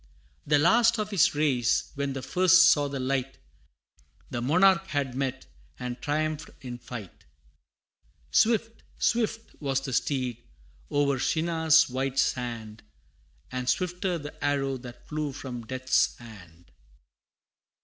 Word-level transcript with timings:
The 0.47 0.57
last 0.57 0.97
of 0.97 1.11
his 1.11 1.35
race, 1.35 1.91
where 1.93 2.07
the 2.07 2.23
first 2.23 2.71
saw 2.71 2.87
the 2.87 2.99
light, 2.99 3.37
The 4.31 4.41
monarch 4.41 4.87
had 4.87 5.13
met, 5.13 5.45
and 5.77 6.01
triumphed 6.01 6.49
in 6.61 6.79
fight: 6.79 7.25
Swift, 8.31 8.81
swift 8.97 9.53
was 9.61 9.79
the 9.81 9.93
steed, 9.93 10.41
o'er 10.91 11.19
Shinar's 11.19 11.87
wide 11.87 12.17
sand, 12.17 12.81
But 13.51 13.69
swifter 13.69 14.17
the 14.17 14.43
arrow 14.43 14.77
that 14.77 15.07
flew 15.07 15.33
from 15.33 15.67
Death's 15.67 16.17
hand! 16.17 16.71